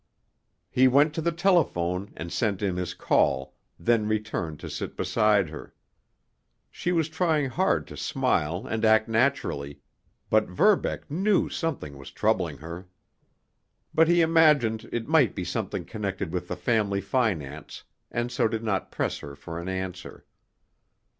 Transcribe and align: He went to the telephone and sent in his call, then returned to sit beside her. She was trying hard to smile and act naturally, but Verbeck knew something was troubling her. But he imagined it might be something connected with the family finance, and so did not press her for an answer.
He 0.71 0.87
went 0.87 1.13
to 1.13 1.21
the 1.21 1.31
telephone 1.31 2.11
and 2.17 2.33
sent 2.33 2.63
in 2.63 2.75
his 2.75 2.95
call, 2.95 3.53
then 3.77 4.07
returned 4.07 4.59
to 4.61 4.67
sit 4.67 4.97
beside 4.97 5.49
her. 5.49 5.75
She 6.71 6.91
was 6.91 7.07
trying 7.07 7.51
hard 7.51 7.85
to 7.85 7.95
smile 7.95 8.65
and 8.65 8.83
act 8.83 9.07
naturally, 9.07 9.79
but 10.27 10.47
Verbeck 10.47 11.11
knew 11.11 11.49
something 11.49 11.99
was 11.99 12.09
troubling 12.09 12.57
her. 12.57 12.87
But 13.93 14.07
he 14.07 14.21
imagined 14.21 14.89
it 14.91 15.07
might 15.07 15.35
be 15.35 15.43
something 15.43 15.85
connected 15.85 16.31
with 16.31 16.47
the 16.47 16.55
family 16.57 17.01
finance, 17.01 17.83
and 18.09 18.31
so 18.31 18.47
did 18.47 18.63
not 18.63 18.89
press 18.89 19.19
her 19.19 19.35
for 19.35 19.59
an 19.59 19.69
answer. 19.69 20.25